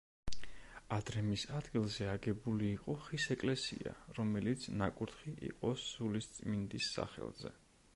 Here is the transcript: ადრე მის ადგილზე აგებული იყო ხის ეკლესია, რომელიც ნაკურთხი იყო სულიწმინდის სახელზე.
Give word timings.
ადრე 0.95 1.21
მის 1.27 1.43
ადგილზე 1.57 2.07
აგებული 2.13 2.69
იყო 2.79 2.95
ხის 3.03 3.29
ეკლესია, 3.37 3.95
რომელიც 4.21 4.69
ნაკურთხი 4.83 5.39
იყო 5.53 5.77
სულიწმინდის 5.87 6.95
სახელზე. 6.99 7.59